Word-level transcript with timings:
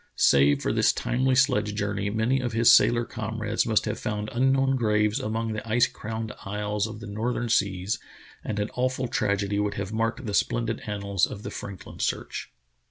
Save 0.15 0.63
for 0.63 0.73
this 0.73 0.91
timely 0.91 1.35
sledge 1.35 1.75
journey, 1.75 2.09
many 2.09 2.39
of 2.39 2.53
his 2.53 2.73
sailor 2.73 3.05
com 3.05 3.39
rades 3.39 3.67
must 3.67 3.85
have 3.85 3.99
found 3.99 4.29
unknown 4.31 4.75
graves 4.75 5.19
among 5.19 5.53
the 5.53 5.69
ice 5.69 5.85
crowned 5.85 6.33
isles 6.43 6.87
of 6.87 7.01
the 7.01 7.05
northern 7.05 7.49
seas, 7.49 7.99
and 8.43 8.57
an 8.57 8.71
awful 8.73 9.07
tragedy 9.07 9.59
would 9.59 9.75
have 9.75 9.93
marked 9.93 10.25
the 10.25 10.33
splendid 10.33 10.81
annals 10.87 11.27
of 11.27 11.43
the 11.43 11.51
Franklin 11.51 11.99
search. 11.99 12.51